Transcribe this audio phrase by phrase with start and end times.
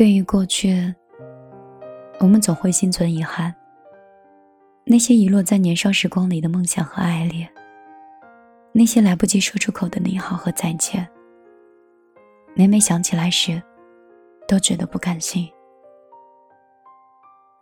[0.00, 0.94] 对于过去，
[2.20, 3.54] 我们总会心存遗憾。
[4.86, 7.46] 那些遗落在年少时光里的梦想和爱恋，
[8.72, 11.06] 那些来不及说出口的你好和再见，
[12.54, 13.62] 每每想起来时，
[14.48, 15.46] 都觉得不甘心。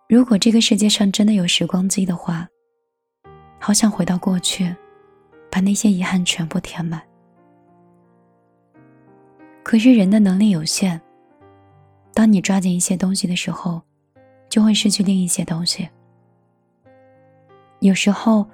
[0.09, 2.47] 如果这个世界上真的有时光机的话，
[3.59, 4.73] 好想回到过去，
[5.51, 7.03] 把那些遗憾全部填满。
[9.65, 11.01] 可是人的能力有限。
[12.19, 13.81] 当你抓紧一些东西的时候，
[14.49, 15.89] 就会失去另一些东西。
[17.79, 18.45] 有时候，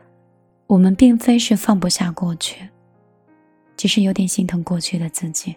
[0.66, 2.68] 我们并非是放不下过去，
[3.74, 5.56] 只是有点心疼过去的自己，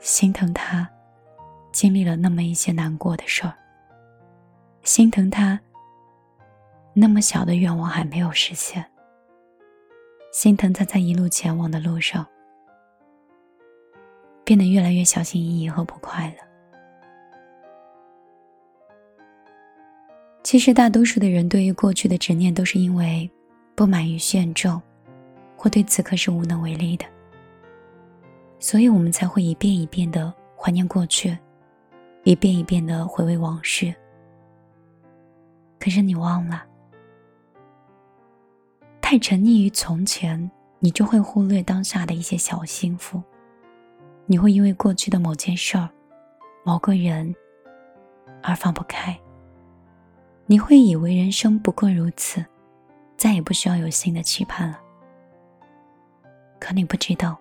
[0.00, 0.88] 心疼他
[1.72, 3.52] 经历了那么一些难过的事儿，
[4.82, 5.60] 心疼他
[6.94, 8.82] 那么小的愿望还没有实现，
[10.32, 12.26] 心疼他在一路前往的路上。
[14.44, 16.36] 变得越来越小心翼翼和不快乐。
[20.42, 23.28] 其实，大多数的人对于过去的执念，都是因为
[23.74, 24.80] 不满于现状，
[25.56, 27.06] 或对此刻是无能为力的。
[28.58, 31.36] 所以我们才会一遍一遍的怀念过去，
[32.24, 33.94] 一遍一遍的回味往事。
[35.80, 36.64] 可是你忘了，
[39.00, 43.22] 太沉溺于从前，你就会忽略当下的一些小幸福。
[44.26, 45.88] 你会因为过去的某件事儿、
[46.64, 47.34] 某个人
[48.42, 49.18] 而放不开。
[50.46, 52.44] 你会以为人生不过如此，
[53.16, 54.80] 再也不需要有新的期盼了。
[56.58, 57.38] 可你不知道，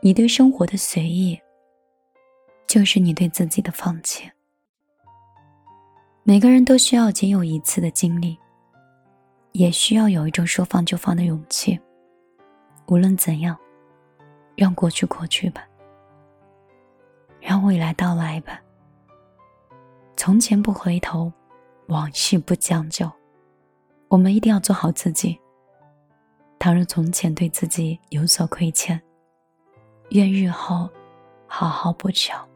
[0.00, 1.40] 你对生活的随意，
[2.66, 4.28] 就是你对自己的放弃。
[6.24, 8.38] 每个人都需要仅有一次的经历，
[9.52, 11.78] 也需要有一种说放就放的勇气。
[12.86, 13.56] 无论怎样。
[14.56, 15.66] 让过去过去吧，
[17.40, 18.60] 让未来到来吧。
[20.16, 21.32] 从前不回头，
[21.88, 23.10] 往事不将就。
[24.08, 25.38] 我们一定要做好自己。
[26.58, 29.00] 倘若从前对自己有所亏欠，
[30.10, 30.88] 愿日后
[31.46, 32.48] 好好补偿。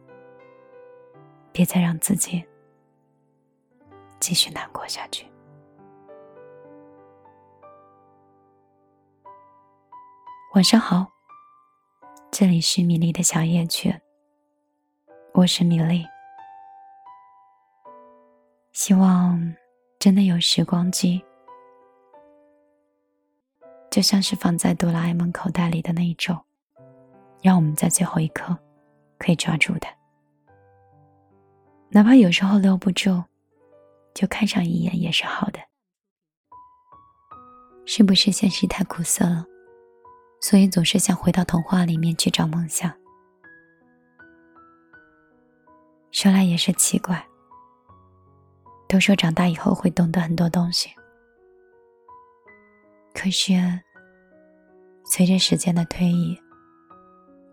[1.51, 2.43] 别再让自己
[4.19, 5.27] 继续难过下去。
[10.53, 11.18] 晚上好。
[12.39, 13.93] 这里是米粒的小夜曲，
[15.33, 16.05] 我是米粒。
[18.71, 19.53] 希望
[19.99, 21.21] 真的有时光机，
[23.91, 26.39] 就像是放在哆啦 A 梦口袋里的那一种，
[27.41, 28.57] 让我们在最后一刻
[29.17, 29.87] 可以抓住的。
[31.89, 33.21] 哪怕有时候留不住，
[34.13, 35.59] 就看上一眼也是好的。
[37.85, 39.45] 是不是现实太苦涩了？
[40.41, 42.91] 所以总是想回到童话里面去找梦想。
[46.11, 47.23] 说来也是奇怪，
[48.87, 50.89] 都说长大以后会懂得很多东西，
[53.13, 53.53] 可是
[55.05, 56.39] 随着时间的推移，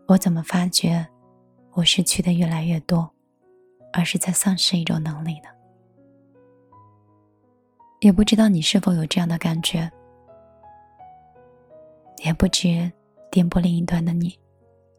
[0.07, 1.07] 我怎么发觉
[1.73, 3.09] 我失去的越来越多，
[3.93, 5.49] 而是在丧失一种能力呢？
[8.01, 9.91] 也不知道你是否有这样的感觉。
[12.25, 12.91] 也不知
[13.31, 14.37] 电波另一端的你，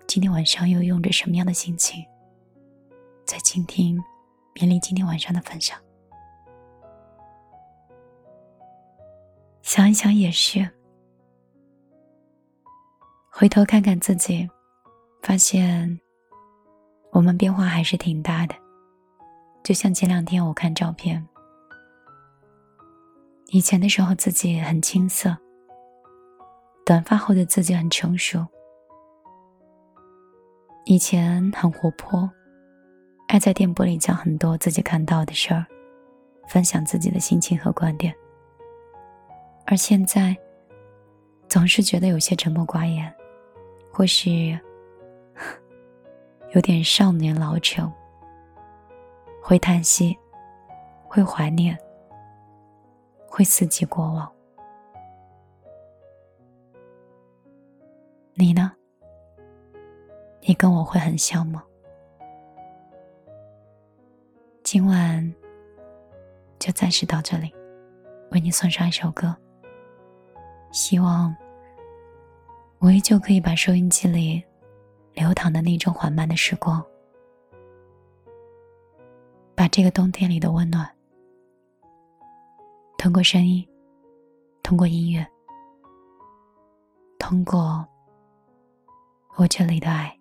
[0.07, 2.05] 今天晚上又用着什么样的心情，
[3.25, 4.01] 在倾听
[4.53, 5.77] 米粒今天晚上的分享。
[9.61, 10.69] 想一想也是，
[13.30, 14.47] 回头看看自己，
[15.21, 16.00] 发现
[17.12, 18.56] 我们变化还是挺大的。
[19.63, 21.27] 就像前两天我看照片，
[23.47, 25.36] 以前的时候自己很青涩。
[26.88, 28.48] 短发后的自己很成熟，
[30.86, 32.31] 以前很活泼，
[33.28, 35.66] 爱在电波里讲很多自己看到的事儿，
[36.48, 38.16] 分享自己的心情和观点。
[39.66, 40.34] 而现在，
[41.50, 43.13] 总是觉得有些沉默寡言，
[43.92, 44.57] 或是
[46.56, 47.92] 有点少年老成，
[49.44, 50.18] 会叹息，
[51.06, 51.78] 会怀念，
[53.28, 54.31] 会思及过往。
[58.39, 58.72] 你呢？
[60.42, 61.63] 你跟我会很像吗？
[64.63, 65.34] 今晚
[66.60, 67.51] 就暂时到这里，
[68.30, 69.36] 为你送上一首歌。
[70.72, 71.36] 希望
[72.78, 74.44] 我依旧可以把收音机里
[75.13, 76.86] 流淌的那种缓慢的时光，
[79.56, 80.88] 把这个冬天里的温暖，
[83.00, 83.68] 通过声音，
[84.62, 85.25] 通过音乐，
[87.18, 87.84] 通过
[89.38, 90.18] 我这里的爱，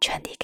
[0.00, 0.43] 传递给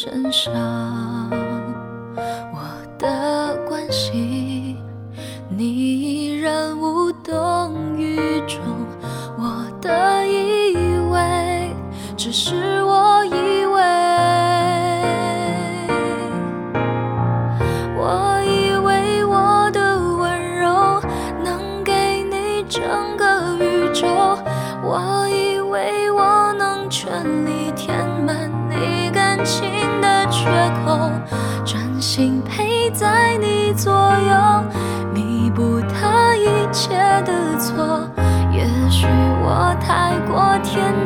[0.00, 1.09] 身上，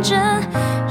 [0.04, 0.20] 真，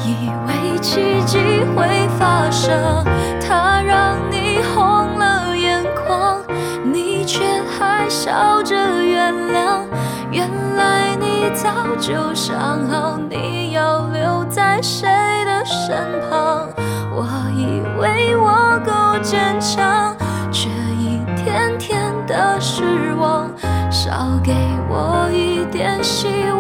[0.04, 1.38] 以为奇迹
[1.76, 3.06] 会发生，
[3.40, 6.42] 他让你红了眼眶，
[6.84, 7.44] 你却
[7.78, 9.86] 还笑着原谅。
[10.32, 15.08] 原来你早就想好你要留在谁
[15.46, 15.96] 的身
[16.28, 16.68] 旁，
[17.12, 20.18] 我以为我够坚强，
[20.52, 23.48] 却一天天的失望，
[23.92, 24.56] 少给
[24.90, 26.53] 我一点希望，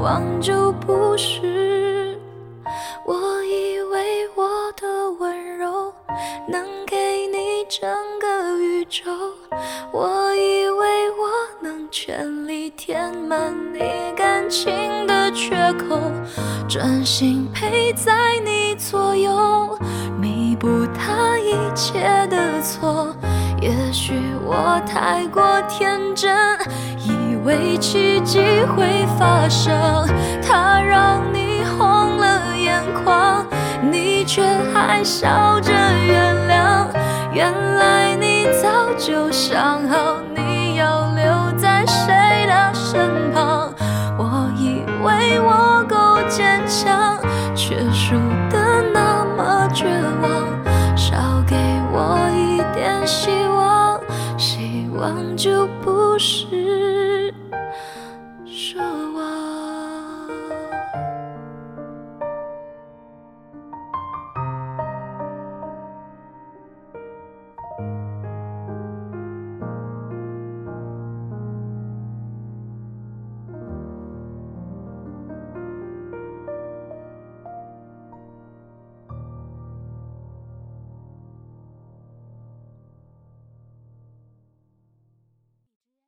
[0.00, 2.18] 望就不是。
[3.04, 5.92] 我以为我的温柔
[6.48, 7.88] 能给你整
[8.20, 9.10] 个宇宙，
[9.92, 11.28] 我以为我
[11.60, 12.70] 能全力。
[12.76, 13.80] 填满你
[14.16, 16.00] 感情的缺口，
[16.66, 19.78] 专心陪在你左右，
[20.18, 23.14] 弥补他一切的错。
[23.60, 24.14] 也许
[24.44, 26.34] 我太过天真，
[26.98, 28.40] 以为奇迹
[28.76, 29.74] 会发生，
[30.46, 33.46] 他让你红了眼眶，
[33.90, 34.42] 你却
[34.72, 36.86] 还笑着原谅。
[37.32, 43.72] 原来你早就想好，你要留在谁的身旁？
[44.18, 47.18] 我以为我够坚强，
[47.54, 48.16] 却输。